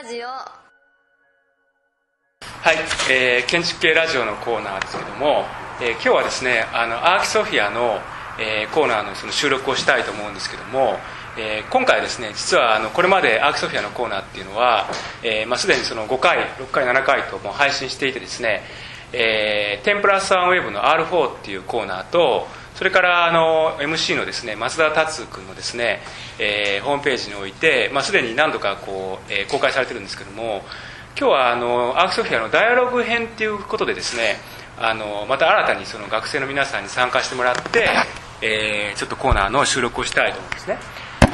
[0.00, 0.28] ラジオ。
[0.28, 0.42] は
[2.72, 2.76] い、
[3.10, 5.44] えー建築系ラジオのコーナーですけども、
[5.80, 7.98] えー今日はですねあのアーキソフィアの、
[8.38, 10.98] えーコーナーのその収録をしたいと思うんですけども、
[11.36, 14.86] えー今回ですね実はあのこれまでアーキソフィアのコーナーっていうのは、
[15.24, 18.62] えーまあ、すでにその5回6回7回とも配信していてですね、
[19.12, 22.46] えー、10プラス1ウェブの R4 っていうコーナーと
[22.78, 25.98] それからあの MC のですね増田達君のですね、
[26.38, 30.62] えーホームページにおいて、まあ、すでに何度かこう、えー公開されてるんですけども
[31.18, 34.36] 今日はあのアークソフィアのダイアログ編っていうことでですね
[34.78, 37.88] あのまた新たにその学生の皆さんに参加してもらって、
[38.42, 40.78] えーちょっとコーナーの収録をしたいと思うんですね。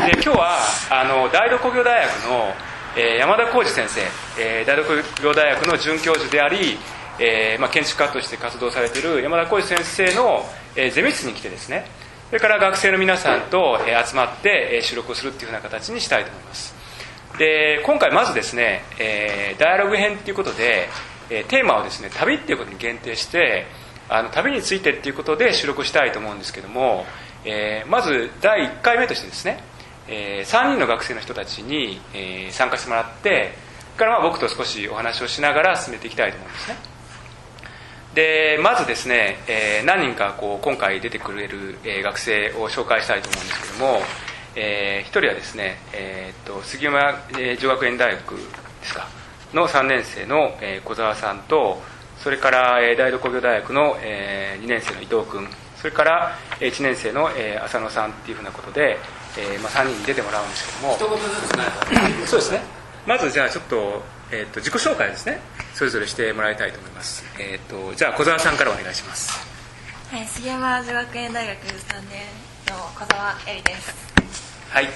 [0.06, 0.56] で今日は
[0.90, 2.54] あの大同工業大学の、
[2.96, 4.00] えー山田浩二先生、
[4.40, 6.78] えー大同工業大学の准教授であり、
[7.18, 10.42] えーまあ、建築家として活動されている山田浩二先生の、
[10.76, 11.86] えゼミ室に来てですね。
[12.28, 16.74] それから学生の皆さんと、え集まって、え収録をするっていうふうな形にしたいと思います。
[17.38, 20.88] で今回まずですね、えダイアログ編ということで、
[21.30, 23.66] えテーマをですね旅っていうことに限定して
[24.08, 27.06] あの旅についてっていうことで収録したいと思うんですけども、
[27.44, 29.62] えまず第1回目としてですね、
[30.08, 33.52] え3人の学生の人たちに、え参加してもらって
[33.96, 36.93] それからま僕と少しお話をしながら進めていきたいと思うんですね。
[38.14, 44.00] でまずですね、えー何人かこう今回出てくれる、えー学生を紹介したいと思うんですけども、
[44.54, 47.00] え1人はですね、えーっと杉山、
[47.32, 49.08] えー女学園大学ですか？
[49.52, 51.82] の3年生の、えー小沢さんと
[52.18, 58.96] それから、えー大同工業大学の、え2年生の伊藤君それから、え1年生の、えー浅野さんっていうふうなことで、
[59.36, 60.94] えーまあ、3人に出てもらうんですけども。
[60.94, 61.64] 一言ずつね。
[62.26, 62.62] そうですね。
[63.06, 64.02] まずじゃあちょっと,、
[64.34, 65.38] えー、と自己紹介ですね。
[65.74, 69.30] それぞれしてもらいたいと思います、えー、とじゃあ小沢さんからお願いします。
[70.10, 71.70] はい、杉山女学園大学3
[72.10, 72.26] 年
[72.68, 73.94] の小沢恵里です。
[74.70, 74.84] はい。
[74.86, 74.90] えっ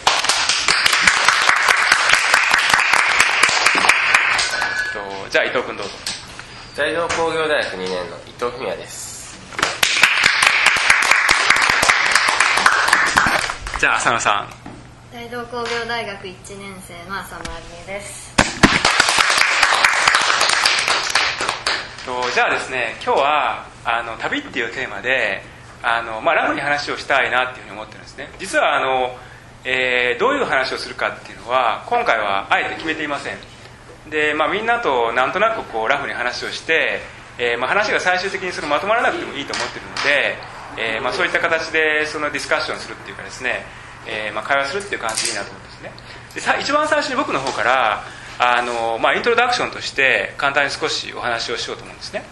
[5.25, 5.93] とじゃあ伊藤君どうぞ。
[6.77, 9.39] 大同工業大学2年の伊藤文也です。
[13.79, 14.49] じゃあ浅野さん。
[15.13, 18.28] 大同工業大学1年生の浅野ありえです
[22.09, 25.43] とじゃあですね今日はあの旅っていうテーマで
[25.83, 28.31] あの、まあ、ラフに話をしたいなっていうふうに思ってるんですね。
[28.39, 29.15] 実はあの、
[29.65, 33.37] えーどういう話をするかっていうのは今回はあえて決めていません。
[34.09, 37.01] で、まあ、みんなとなんとなくこうラフに話をして、
[37.39, 40.37] えーまあ、話が最終的にそのまとまらなくてもいいと思ってるので、
[40.97, 43.67] えーまあ、そういった形でそのディスカッションするっていうかですね、
[44.07, 45.93] えまあ、会話するっていう感じでいいなと思うんですね。
[46.57, 48.03] で一番最初に僕の方から
[48.39, 52.25] あの、まあ、イントロダクションとして簡単に少しお話をしようと思うんですね。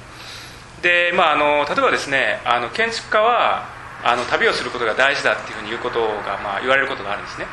[0.83, 3.67] で、まあ、あの例えばですねあの建築家は
[4.05, 7.47] あの旅をすることが大事だっていうふうに言うことが、まあ、言われることがあるんですね。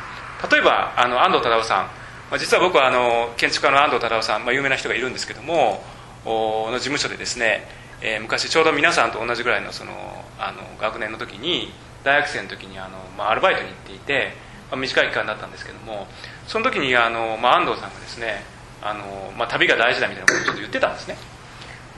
[0.50, 1.84] 例えばあの安藤忠雄さん、
[2.30, 5.82] まあ、実は僕はあの建築家の安藤忠雄さん、まあ、有名な人がいるんですけども
[6.24, 7.66] おの事務所でですね、
[8.00, 9.92] えー昔ちょうど皆さんと同じぐらいのその
[10.38, 11.72] あの学年の時に
[12.04, 14.32] 大学生の時にあの、まあ、アルバイトに行っていて、
[14.72, 16.06] 短い期間だったんですけども
[16.46, 18.42] その時にあの、まあ、安藤さんがですね
[18.82, 21.16] あの、まあ、旅が大事だみたいなことをちょっと言ってたんですね。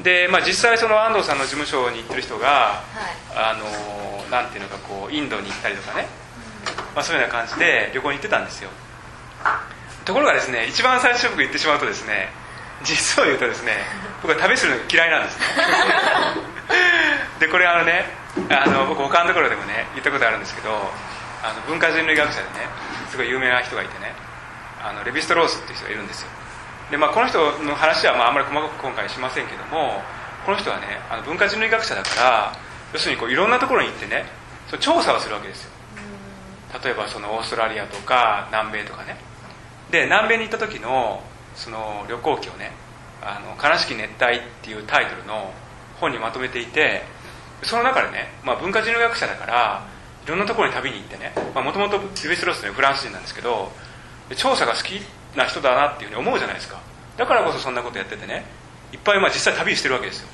[0.02, 2.82] で、まあ、実際その安藤さんの事務所に行ってる人が、
[3.34, 6.06] あのなんていうのかこうインドに行ったりとかね、
[6.94, 8.70] まあ、そういうような感じで旅行に行ってたんですよ。
[10.04, 12.28] ところがですね一番最初僕言ってしまうとですね
[12.84, 13.72] 実を言うとですね
[14.22, 15.44] 僕は旅するのが嫌いなんですね。
[17.40, 18.04] でこれあのね
[18.50, 20.92] あの僕他のところでもね言ったことあるんですけど
[21.46, 22.66] あの文化人類学者でね
[23.08, 24.14] すごい有名な人がいてね
[24.82, 26.28] あのレヴィストロースっていう人がいるんですよ。
[26.90, 30.02] で、まあ、この人の話はまああんまり細かく今回しませんけども
[30.44, 32.52] この人はねあの文化人類学者だから
[32.92, 34.26] 要するにこういろんなところに行ってね
[34.68, 35.70] その調査をするわけですよ。
[36.82, 39.16] 例えばそのオーストラリアとか南米とかね。
[39.90, 41.22] で南米に行った時の
[41.54, 42.72] その旅行記をね
[43.22, 45.52] 「あの悲しき熱帯」っていうタイトルの
[46.00, 47.04] 本にまとめていて
[47.62, 49.82] その中でね、まあ、文化人類学者だから
[50.26, 51.32] いろんなところに旅に行ってね。
[51.54, 53.70] もともとリベスロスねフランス人なんですけど
[54.34, 55.00] 調査が好き
[55.36, 56.80] な人だなっていうふうに思うじゃないですか。
[57.16, 58.44] だからこそそんなことやっててね
[58.92, 60.28] いっぱいまあ実際旅してるわけですよ。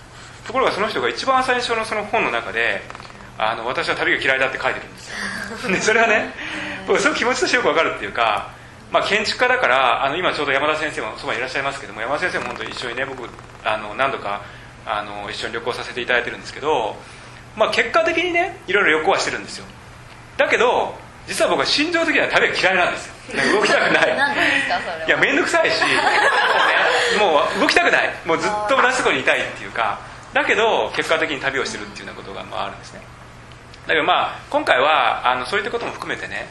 [0.46, 2.80] ところがその人が一番最初のその本の中で
[3.36, 5.68] あの私は旅が嫌いだって書いてるんですよ。
[5.68, 6.32] でそれはね
[6.86, 8.48] 僕その気持ちとしてよくわかるっていうか、
[8.90, 13.28] まあ、建築家だからあの今ちょうど山田先生もそばにいらっしゃいますけども山田先生も本当に一緒にね僕
[13.62, 14.40] あの何度か
[14.86, 16.96] あの一緒に旅行させていただいてるんですけど、
[17.56, 19.66] まあ、結果的にねいろいろ旅行はしてるんですよ。
[20.36, 20.94] だけど
[21.26, 23.12] 実は僕は心情的には旅が嫌いなんですよ。
[23.58, 24.10] 動きたくない。
[25.06, 25.82] いや面倒くさいし
[27.18, 28.14] もう,、ね、動きたくない。
[28.24, 29.98] もうずっと同じところにいたいっていうか。
[30.32, 33.02] だけど結果的に旅をしてるっていうようなことがまああるんですね。
[33.86, 36.48] だけどまあ今回はあのそういったことも含めてね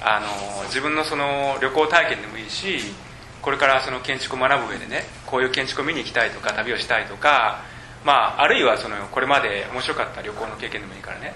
[0.00, 2.92] あの自分のその旅行体験でもいいし
[3.40, 7.62] これからその建築を学ぶ上でねこういう建築を見に行きたいとか旅をしたいとか、
[8.04, 11.34] まあ、あるいはそのこれまで面白かった旅行の経験でもいいからね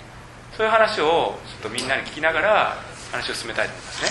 [0.56, 2.76] そういう話をちょっとみんなに聞きながら
[3.12, 4.11] 話を進めたいと思いますね。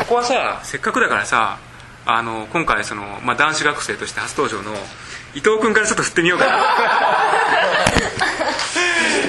[0.00, 1.58] ここはさせっかくだからさ
[2.06, 4.76] あの今回その、まあ、男子学生として初登場の
[5.34, 6.52] 伊藤君からちょっと振ってみようかな。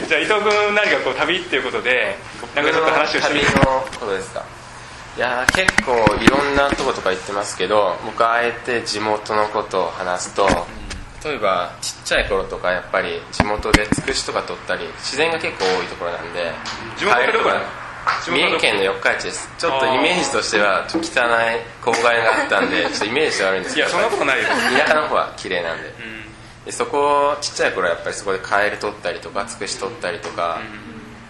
[0.08, 2.18] じゃあ伊藤君何かこう旅っていうことで
[2.56, 4.44] なんかちょっと話をしてみ旅のことですか。
[5.18, 10.48] いやー結構いろんなとことか行ってますけど僕はあえて地元のことを話すと
[11.26, 16.52] 例えばちっちゃい頃とかやっぱり地元でつくしとか取ったり自然が結構多いところなんで
[16.98, 17.62] 地元ってどこなの
[18.24, 19.50] 地元三重県の四日市です。
[19.58, 21.02] ちょっとイメージとしては汚い
[21.82, 23.88] 郊外があったんで ちょっとイメージは悪いんですけど。
[23.90, 24.46] いやそんなことないよ、
[24.78, 25.88] 田舎の方は綺麗なんで。
[25.88, 26.66] うん。
[26.66, 30.60] でそこちっちゃい頃はやっぱりそこでカエル取ったりとかつくし取ったりとか、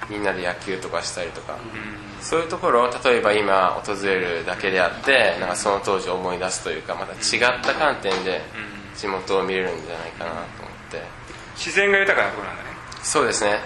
[0.10, 1.56] みんなで野球とかしたりとか、
[2.20, 8.42] そういうところを例えば今訪れるだけであってなんかその当時を思い出すというかまた違った観点で
[8.98, 11.02] 地元を見れるんじゃないかなと思って。
[11.56, 12.70] 自然が豊かなところなんだね。
[13.02, 13.60] そうですね。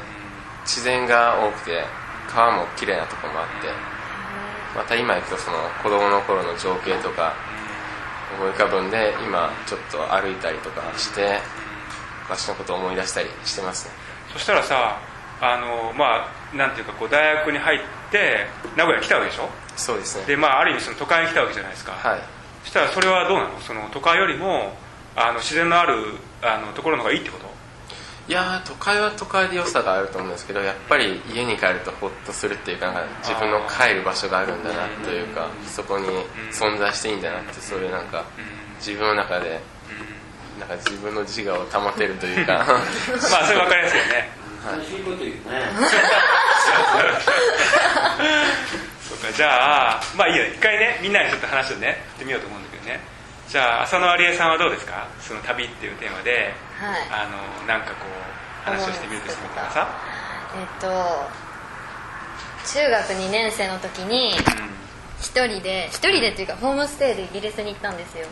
[0.64, 1.84] 自然が多くて
[2.30, 3.68] 川も綺麗なところもあって
[4.78, 7.34] また今行くとその子供の頃の情景とか
[8.38, 11.40] 思い浮かぶんで今ちょっと歩いたりとかして
[12.30, 13.94] 昔のことを思い出したりしてますね。
[14.32, 15.00] そしたらさ
[15.42, 17.80] あのまあなんていうかこう大学に入っ
[18.12, 18.46] て
[18.78, 19.50] 名古屋に来たわけでしょ？
[19.75, 20.25] そうですね。
[20.25, 22.20] でまあある意味その都会に来たわけじゃないですか、はい。
[22.64, 23.60] そしたらそれはどうなの？
[23.62, 24.78] その都会よりも
[25.16, 25.96] あの自然のある
[26.42, 27.50] あのところの方がいいってこと？
[28.28, 36.06] いやー都会は都会で良さがあると思うんですけどやっぱり家に帰るとホッとするっていうかなんか自分の帰る場所があるんだなというかそこに
[36.52, 38.24] 存在していいんだなってそういうなんか
[38.78, 39.60] 自分の中で
[40.60, 42.54] なんか自分の自我を保てるというか。
[43.32, 44.30] まあそれ分かりやすいよね。
[49.02, 53.00] そうかじゃあまあいいや一回ねみんなにちょっと話をね振ってみようと思うんだけどね
[53.50, 55.07] じゃあ浅野有江さんはどうですか？
[55.19, 57.01] その旅っていうテーマではい。
[57.12, 59.88] あのなんかこう話をしてみるとするからさ
[60.56, 60.88] えっと
[62.72, 64.34] 中学2年生の時に
[65.19, 68.25] 一人で一人でっていうかホームステイでイギリスに行ったんですよ。
[68.25, 68.28] へ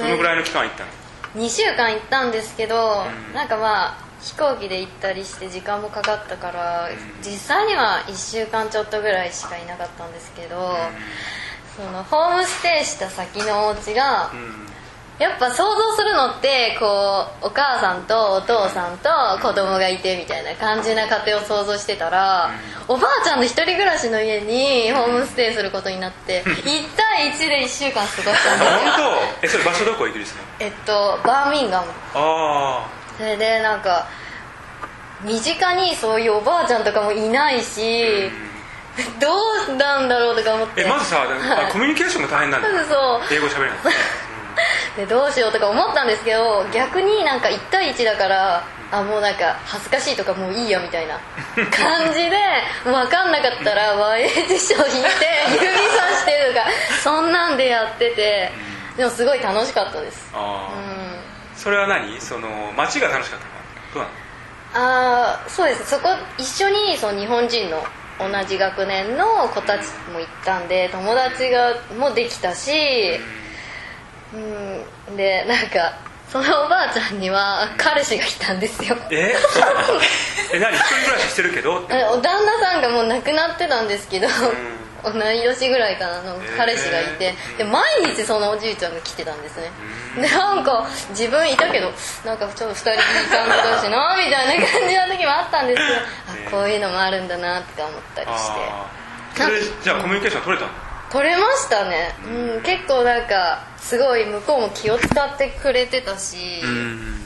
[0.00, 3.34] えどのぐらいの期間行ったの？2週間行ったんですけど、うん。
[3.34, 6.88] なんかまあ飛行機で行ったりして時間もかかったから、
[7.22, 10.76] 実際には1週間ちょっとぐらいしかいなかったんですけど、
[11.78, 14.32] そのホームステイした先のお家が、
[15.20, 19.08] やっぱ想像するのってこうお母さんとお父さんと
[19.40, 22.50] 子供がいてみたいな感じな家庭を想像してたら、
[22.88, 26.62] おばあちゃんの一人暮らしの家にホームステイすることになって1
[26.96, 28.80] 対1で1週間過ごしたんですよ。
[28.98, 29.46] 本当？
[29.46, 31.86] えそれ場所どこイギリスのえっとバーミンガム。
[32.14, 32.86] あ
[33.16, 34.08] それでなんか
[35.22, 38.30] 身近にそういうおばあちゃんとかもいないし、
[39.20, 39.28] ど
[39.72, 40.82] うなんだろうとか思って。
[40.82, 42.68] あえまずさあコミュニケーションが大変なんだ。
[42.84, 43.78] そう英語喋れない
[44.96, 51.14] でどうしようとか思ったんですけど逆になんか1対1だからあもうなんか恥ずかしいとかもういいやみたいな
[51.70, 52.36] 感じで
[52.84, 55.08] 分かんなかったら和英辞書引いて
[55.62, 55.66] 指
[55.96, 56.66] さしてとか
[57.04, 58.52] そんなんでやってて
[58.96, 60.28] でもすごい楽しかったです。
[60.34, 61.18] あうあん。
[61.54, 62.20] それは何？
[62.20, 63.40] その街が楽しかっ
[63.94, 64.10] たのど
[64.74, 65.30] うなの？
[65.30, 65.90] ああそうです。
[65.90, 67.84] そこ一緒にその日本人の
[68.18, 72.72] 同じ学年の子たちも行ったんで友達がもできたし
[74.34, 75.98] うんでなんか
[76.28, 78.94] そのおばあちゃんには彼氏がいたんですよ。
[79.10, 79.32] え？
[80.52, 80.74] え何？
[80.74, 81.76] 一人暮らししてるけど？
[82.12, 84.28] お旦那さんがもう亡くなってたんですけど、
[85.02, 87.82] 同い年ぐらいかなの彼氏がいて、で毎
[88.14, 89.70] 日そのおじいちゃんが来てたんですね、
[90.20, 91.90] でなんか自分いたけど
[92.26, 92.98] なんかちょっと二人いい
[93.30, 99.42] 感じだしなみたいな感じの時もあったんですけどあこういうのもあるんだなとか思ったりして。
[99.44, 100.72] それじゃあコミュニケーション取れたの？
[101.12, 106.70] 取れましたね、うん、結構なんかすごい向こうも気を使ってくれてたし、うん。
[106.70, 107.24] うん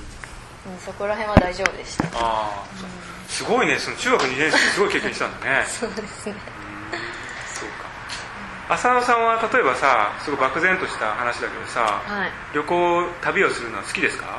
[0.84, 2.04] そこら辺は大丈夫でした。
[2.04, 2.64] ああ
[3.28, 3.78] すごいね。
[3.78, 5.64] その中学2年生すごい経験したんだね。
[5.66, 6.34] そうですね。
[7.54, 7.68] そう
[8.68, 8.74] か。
[8.74, 12.30] 浅野さんは例えばさすごい漠然とした話だけどさ、はい。
[12.54, 14.38] 旅行旅をするのは好きですか？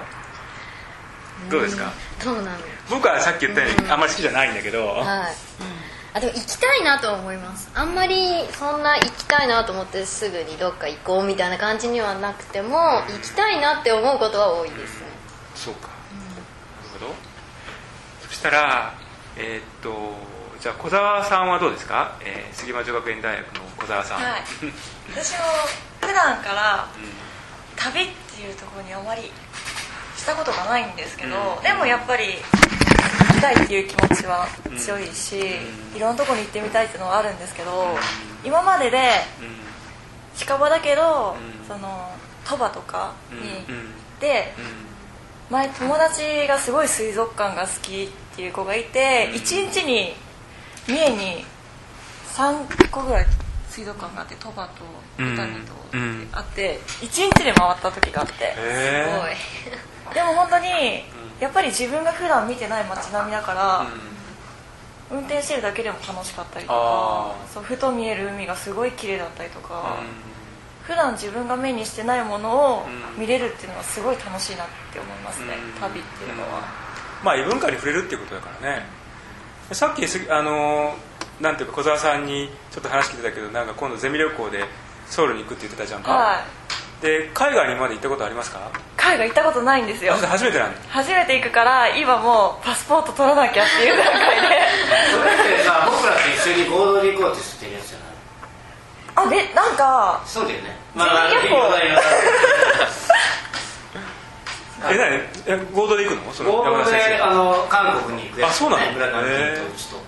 [1.49, 1.91] どうですか？
[2.23, 2.57] どうなの
[2.89, 5.05] 僕はさっき言ったようにあんまり好きじゃないんだけど、はい、
[6.13, 7.69] あでも行きたいなとは思います。
[7.73, 15.07] あんまりそんな行きたいなと思ってすぐにどっか行こうみたいな感じにはなくても行きたいなって思うことは多いですね。
[15.55, 15.93] そうか、な
[16.35, 16.43] る
[16.99, 17.13] ほど。
[18.27, 18.93] そしたら
[19.37, 24.41] えーっとじゃあ小沢さんはどうですか、えー杉間女学園大学の小沢さん、はい。
[25.11, 25.39] 私も
[26.01, 26.87] 普段から
[27.75, 29.31] 旅っていうところにあまり
[30.23, 31.63] したことがないんですけど、うん。
[31.63, 32.23] でもやっぱり
[33.27, 35.35] 行きたいっていう気持ちは強いし、
[35.95, 37.97] いろんなところに行ってみたいっていうのはあるんですけど、
[38.45, 38.99] 今までで
[40.37, 41.67] 近場だけど、うん。
[41.67, 42.09] その
[42.45, 43.41] 鳥羽とかうん。
[43.41, 43.65] に行っうん。
[44.19, 44.53] て、
[45.49, 49.35] う前友達がすごい水族館が好きっていう子がいて、うん。
[49.35, 50.13] 一1日に
[50.87, 51.45] 三重に
[52.33, 53.25] 3個ぐらい
[53.69, 54.83] 水族館があって鳥羽と
[55.19, 56.29] うん熱海とうん。
[56.31, 59.31] あって1日で回った時があってすごい。
[59.31, 61.03] えでも本当に
[61.39, 63.85] やっぱり自分が普段見てない街並みだから、
[65.11, 70.07] 運転してるだけでも楽しかったりとかあそうふと見える海がすごい綺麗だったりとか、うん。
[70.83, 73.21] 普段自分が目にしてないものをうん。
[73.21, 75.81] 見れるっていうのはすごい楽しいなって思いますね、うん。
[75.81, 76.61] 旅っていうのは、
[77.23, 78.85] まあ異文化に触れるっていうことだからね。
[79.71, 80.95] さっきすあの
[81.39, 84.65] なんていうか小沢さんにちょっと話聞いてたけどなんか今度ゼミ旅行で
[85.07, 87.01] ソウルに行くって言ってたじゃんか、はい。
[87.01, 88.71] で海外に今まで行ったことありますか？
[89.03, 90.13] 海外行ったことないんですよ。
[90.13, 90.77] あ初めてなんだ。
[90.89, 94.47] 初めて行くから今もうパスポート取らなきゃっていう段階で。
[95.11, 99.27] それってさ僕らと一緒に合同で行こうって知ってるやつじゃない？
[99.27, 100.75] あでなんかそうだよね。
[100.95, 101.55] ゼミ旅行
[104.85, 105.15] あ え何？
[105.47, 106.33] え合同で行くの？
[106.33, 108.83] その合同であの韓国に行くやつあそうなの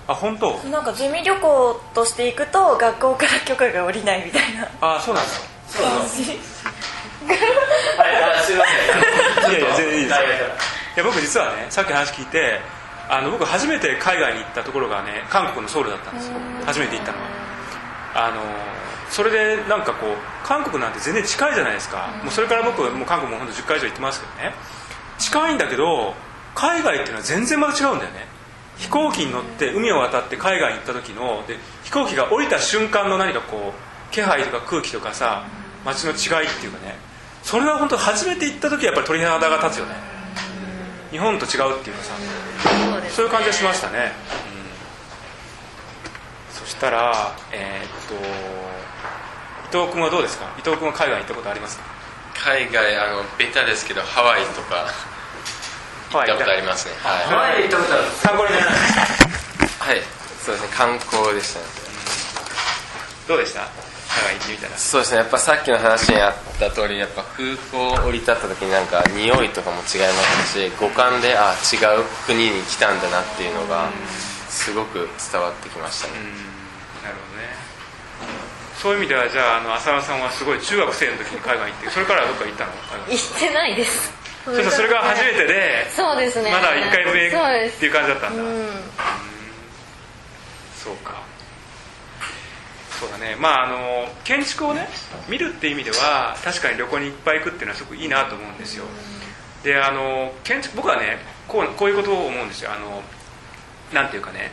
[0.07, 0.57] あ本当？
[0.69, 4.67] なんかゼミ旅行として行くと学校から許可が下りないみたいな。
[4.81, 5.29] あそうなんだ。
[5.67, 6.35] そうそう
[7.27, 8.63] はいあすいま
[9.41, 9.51] せん。
[9.51, 10.15] いやいや全然いいです。
[10.15, 12.59] いや僕実はねさっき話聞いて
[13.09, 16.33] あの僕初めて海外に行ったところがね韓国のソウルだったんですよ。
[16.65, 17.25] 初めて行ったのは。
[18.15, 18.41] あの
[19.09, 24.55] それでなんかこう韓国なんて全然近いじゃないですか、もうそれから僕はもう韓国も本当10回以上行ってますけどね。
[25.19, 26.13] 近いんだけど
[26.55, 28.27] 海外っていうのは全然また違うんだよね。
[28.77, 35.45] 飛行機に乗って海を渡って海外に行った時ので飛行機が降りた瞬間の何かこう気配とか空気とかさ
[35.85, 36.95] 街の違いっていうかね
[37.45, 39.93] それは本当初めて行った時はやっぱり鳥肌が立つよね。
[41.11, 42.13] 日本と違うっていうかさ。
[43.11, 44.11] そういう感じがしましたね、
[46.49, 46.55] うん。
[46.59, 47.89] そしたらえーっ
[49.71, 50.45] と伊藤君はどうですか？
[50.57, 51.85] 伊藤君は海外行ったことありますか？
[52.33, 54.87] 海外あのベタですけどハワイとか。
[56.11, 56.95] 行ったことありますね。
[57.03, 58.03] はい、ハワイ行ったことある。
[58.11, 58.73] 参考にならない
[59.79, 60.01] はい、
[60.41, 60.69] そうですね。
[60.73, 61.65] 観光でしたね。
[63.27, 63.67] どうでした？
[64.39, 73.89] てみたらそうですねやっぱさっきの話にあった通りやっぱ空港降り立った時になんか匂いとかも違いますし五感であ違う国に来たんだなっていうのが
[74.49, 76.13] すごく伝わってきましたね。
[76.15, 76.23] うん。
[77.03, 77.53] なるほどね。
[78.81, 82.71] そういう意味ではじゃああの浅野さんはすごい中学生の時に海外行ってそれからはどっか行ったの？
[83.09, 84.13] 行ってないです。
[84.45, 86.51] そしたらそれが初めてでそうですね。
[86.51, 87.77] まだ1回目そうです。
[87.77, 88.69] っていう感じだったんだ、うん。
[90.77, 91.21] そうか
[93.05, 93.35] そうだね。
[93.35, 94.87] まああの建築をね
[95.29, 98.85] 見るっていう意味では確かに旅行にいっぱい行くっていうのはすごくいいなと思うんですよ。
[99.63, 102.71] であの建築僕はねこうこういうことを思うんですよ。
[102.73, 103.03] あの
[103.93, 104.51] なんていうかね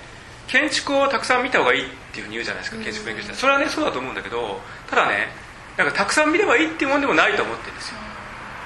[0.49, 3.39] 建築をたくさん見た方がいいっていうふうに言うじゃないですか建築勉強したら。
[3.39, 5.29] それはねそうだと思うんだけどただね
[5.77, 7.97] なんかたくさん見ればいいっていうもんでもないと思ってるんですよ。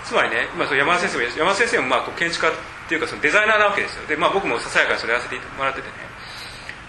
[0.04, 2.54] つまりね今その山田先生も山田先生もまあこう建築家っ
[2.88, 4.06] ていうかそのデザイナーなわけですよ。
[4.06, 5.94] で、まあ、僕もささやかにそれやらせてもらっててね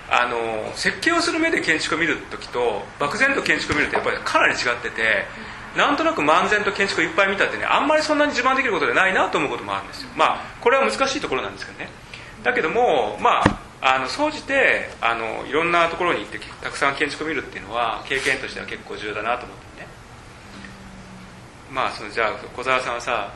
[0.09, 5.25] あの設計をする目で建築を見る時と漠然と建築を見るとやっぱりかなり違ってて
[5.75, 10.09] なんとなく漫然と建築をいっぱい見たってねあんまりそんなに自慢できることでないなと思うこともあるんですよ。
[10.15, 11.89] まあこれは難しいところなんですけどね。
[12.43, 19.87] だけどもまああの総じてあのいろんなところに行ってたくさん建築を見るっていうのは経験としては結構重要だなと思ってね。
[21.71, 23.33] まあそのじゃあ小沢さんはさ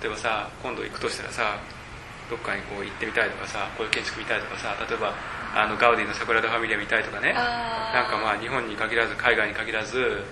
[0.00, 1.58] 例えばさ今度行くとしたらさ
[2.30, 5.12] どっかにこう行ってみたいとかさこういう建築見たいとかさ例えば
[5.54, 7.32] あのガウディのサグラダ・ファミリア見たいとかね。
[7.32, 10.24] なんかまあ日本に限らず海外に限らず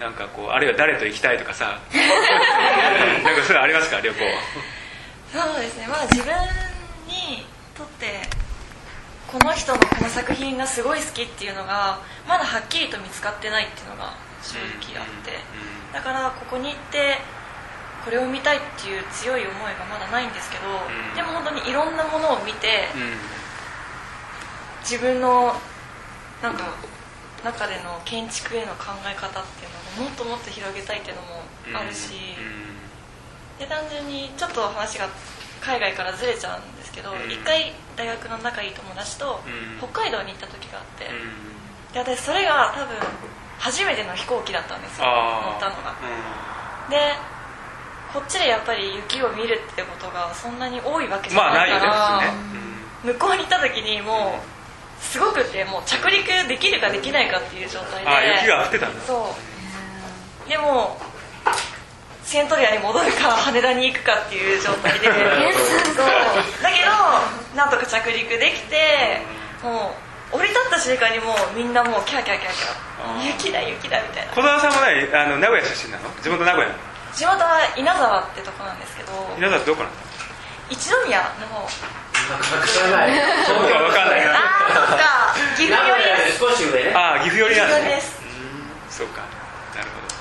[0.00, 1.78] なんかこうあるいは誰と行きたいとかさ。
[3.22, 4.18] なんかそういうのありますか旅行
[5.32, 5.86] そうですね。
[5.86, 6.34] まあ自分
[7.06, 8.22] にとって
[9.28, 15.38] この人のこの作品がすごい好きっていうのがまだはっきりと見つかってないっていうのが正直あって。
[15.92, 17.20] だからここに行って
[18.04, 21.14] これを見たいっていう強い思いがまだないんですけどん。
[21.14, 23.39] でも本当にいろんなものを見てうんうん
[24.82, 25.54] 自分の
[26.42, 26.74] なんか
[27.44, 31.42] 中での建築への考え方っていうのをもっともっと広げたいっていうのも
[31.78, 32.12] あるし、
[33.58, 35.08] で単純にちょっと話が
[35.60, 37.30] 海外からずれちゃうんですけどうん。
[37.30, 39.88] 一、回大学の仲いい友達とうん。
[39.88, 41.92] 北海道に行った時があって、うん。
[41.92, 42.96] で私それが多分
[43.58, 45.92] 初めての飛行機だったんですよ乗あったのが。
[45.92, 46.96] あで
[48.12, 51.86] こっちでやっぱり雪を見るってことがそんなに多いわけじゃなかないいよね。
[51.86, 54.59] ら、普通ね向こうに行った時にもう
[55.00, 58.08] すごくてもう着陸できるかできないかっていう状態で。
[58.08, 59.04] ああ雪が降ってたんだ。
[59.06, 59.34] そ
[60.46, 60.48] う。
[60.48, 60.98] でも
[62.24, 65.06] セントリアに戻るか羽田に行くかっていう状態で。
[65.10, 65.16] そう。
[66.62, 69.20] だけどなんとか着陸できて
[69.62, 69.94] も
[70.32, 73.26] う降り立った瞬間にもうみんなもうキャーキャーキャーキャー。
[73.26, 74.32] 雪だ雪だみたいな。
[74.32, 76.10] 小沢さんもねあの名古屋出身なの？
[76.22, 76.72] 地元名古屋
[77.12, 79.12] 地元は稲沢ってとこなんですけど。
[79.36, 79.94] 皆さんどこなの
[80.68, 81.68] 一宮の方
[82.30, 84.32] そうか分かんないな。
[84.34, 85.34] あーそっか。
[85.56, 87.60] 岐阜寄りで名古屋より少し上ねああ岐阜寄りす。
[87.60, 87.84] なん。
[87.84, 88.20] です
[88.90, 89.22] そうか。
[89.74, 90.14] なるほど。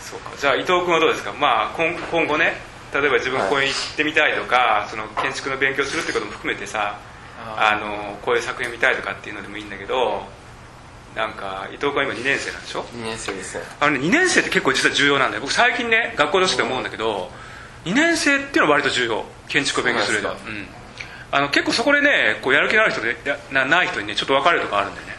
[0.00, 0.30] そうか。
[0.38, 1.32] じゃあ伊藤君はどうですか？
[1.32, 2.56] まあ今今後ね
[2.94, 6.98] 例えば自分こういう行ってみたいとか、その建築の勉強するってことも含めてさ
[7.56, 10.26] あのこういう作品を見たいとかっていうのでもいいんだけど
[11.16, 13.56] なんか伊藤君は今2年生なんでしょ？2年生です。
[13.56, 15.40] ねあのね、2年生って結構実は重要なんだよ。
[15.40, 17.30] 僕最近ね学校として思うんだけど
[17.86, 20.66] 2年生っていうのは割と重要建築を勉強するううん。
[21.30, 25.14] あの結構そこでねこうやる気のある人でやなない人にねちょっと分かれるとこあるんだよね、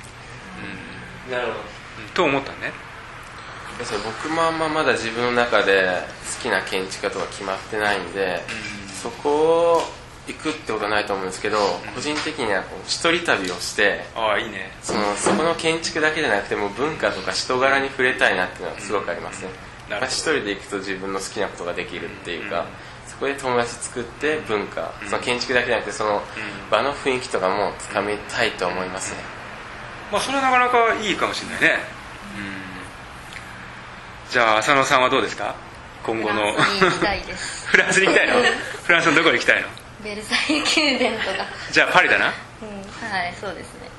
[1.31, 1.59] なるほど。
[1.59, 1.63] うん。
[2.13, 2.73] と思ったね。
[4.05, 5.87] 僕もあんままだ自分の中で
[6.37, 8.41] 好きな建築家とか決まってないんで、
[9.01, 9.81] そこを
[10.27, 11.57] 行くってことはないと思うんですけど、
[11.95, 14.71] 個人的にはこう一人旅をしてああいいね。
[14.81, 22.92] そのそこの建築だけじゃなくてもう文化とか人柄に触れたいなっていうのはすごくありますね、なるほどやっぱ一人で行くと自分の好きなことができるっていうか、そ
[23.23, 26.21] こで友達作って文化、その建築だけじゃなくてその
[26.69, 29.19] 場の雰囲気とかもつかみたいと思いますね、
[30.11, 31.79] まあそれはなかなかいいかもしれないね、
[32.37, 32.39] う
[34.29, 34.31] ん。
[34.31, 35.55] じゃあ浅野さんはどうですか？
[36.05, 36.53] 今後の。
[36.53, 38.33] フランスに行きたい の？
[38.83, 39.67] フランスのどこに行きたいの？
[40.03, 40.63] ベルサイユ
[40.97, 41.45] 宮殿とか。
[41.71, 42.25] じゃあパリだな。
[42.25, 42.29] う
[42.65, 43.09] ん。
[43.09, 43.89] はいそうですね。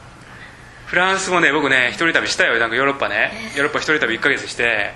[0.87, 3.33] フランスもね僕ね一人旅したよなんかヨーロッパね。
[3.57, 4.93] ヨーロッパ一人旅1ヶ月して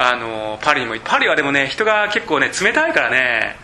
[0.00, 3.56] あのパリにもパリはでもね人が結構ね冷たいからね。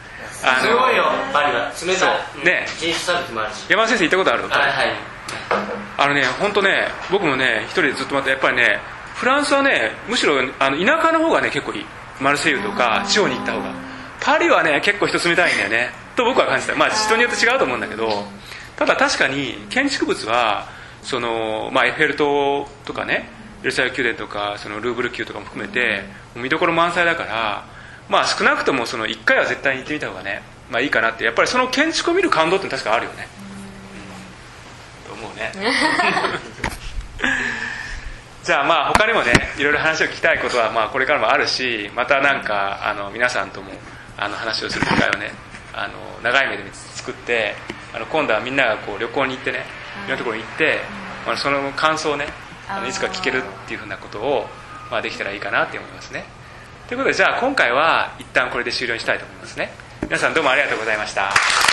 [0.42, 1.72] あすごいよパリは。
[1.86, 2.12] 冷た
[2.42, 2.44] い。
[2.44, 2.66] ね。
[2.76, 3.66] 人種差別もあるし。
[3.68, 4.42] 山田先生行ったことある？
[4.48, 4.96] はいはい。
[5.96, 8.80] あのね本当ね僕もね一人でずっと待ってやっぱりね
[9.14, 11.86] フランスはねむしろあの田舎の方がね結構いい。
[12.20, 13.72] マルセイユとか地方に行った方が。
[14.20, 15.90] パリはね結構人冷たいんだよね。
[16.16, 16.74] と僕は感じた。
[16.74, 18.24] まあ人によって違うと思うんだけど
[18.76, 20.66] ただ確かに建築物は
[21.02, 23.28] その、まあ、エッフェル塔とかね
[23.62, 26.04] ベルサイユ宮殿とかそのルーブル宮とかも含めて
[26.36, 27.64] 見どころ満載だから
[28.08, 31.24] まあ少なくともその1回は絶対に行ってみた方がね、まあ、いいかなって。
[31.24, 33.28] やっぱりその建築を見る感動って確かあるよね、
[35.08, 35.18] うん。
[35.18, 35.52] と思うね。
[38.44, 43.72] じゃあまあ他にもねいろいろ話を聞きたいことはまあこれからもあるしまたなんかあの皆さんとも
[44.18, 45.32] あの話をする機会をね
[45.72, 47.54] あの長い目で作って
[47.94, 49.64] あの今度はみんながこう旅行に行ってね
[50.06, 50.80] いろんなところに行って、
[51.26, 52.26] まあ、その感想をね
[52.68, 54.46] あのいつか聞けるっていうふうなことを、
[54.90, 56.24] まあ、できたらいいかなって思いますね。
[56.88, 59.70] ということでじゃあ今回は一旦これで終了にしたいと思いますね。
[60.02, 61.63] 皆さんどうもありがとうございました。